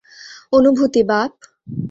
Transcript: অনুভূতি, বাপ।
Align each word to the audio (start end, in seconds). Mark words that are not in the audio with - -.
অনুভূতি, 0.53 1.01
বাপ। 1.03 1.33